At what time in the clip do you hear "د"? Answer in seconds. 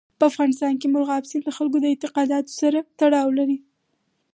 1.45-1.49, 1.81-1.85